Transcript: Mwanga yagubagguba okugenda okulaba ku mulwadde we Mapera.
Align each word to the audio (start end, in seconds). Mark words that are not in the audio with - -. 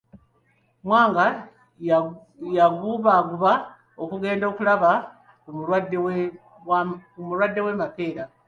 Mwanga 0.85 1.25
yagubagguba 2.57 3.51
okugenda 4.03 4.45
okulaba 4.51 4.91
ku 5.43 5.49
mulwadde 7.27 7.61
we 7.65 7.71
Mapera. 7.81 8.23